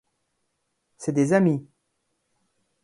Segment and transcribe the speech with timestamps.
[0.97, 1.63] C’est des amis.